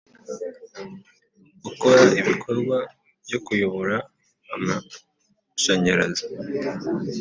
Ukora 1.69 2.01
ibikorwa 2.21 2.77
byo 3.25 3.39
kuyobora 3.45 3.95
amashanyarazi 4.53 6.25